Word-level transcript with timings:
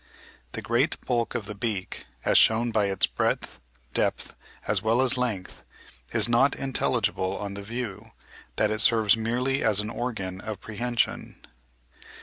The 0.53 0.63
great 0.63 0.99
bulk 1.05 1.35
of 1.35 1.45
the 1.45 1.53
beak, 1.53 2.07
as 2.25 2.35
shewn 2.39 2.71
by 2.71 2.85
its 2.85 3.05
breadth, 3.05 3.59
depth, 3.93 4.33
as 4.67 4.81
well 4.81 4.99
as 4.99 5.15
length, 5.15 5.61
is 6.11 6.27
not 6.27 6.55
intelligible 6.55 7.37
on 7.37 7.53
the 7.53 7.61
view, 7.61 8.09
that 8.55 8.71
it 8.71 8.81
serves 8.81 9.15
merely 9.15 9.61
as 9.63 9.79
an 9.79 9.91
organ 9.91 10.41
of 10.41 10.59
prehension. 10.59 11.35